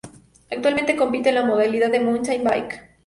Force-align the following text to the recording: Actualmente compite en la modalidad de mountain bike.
Actualmente 0.49 0.95
compite 0.95 1.29
en 1.29 1.35
la 1.35 1.45
modalidad 1.45 1.91
de 1.91 1.99
mountain 1.99 2.43
bike. 2.43 2.79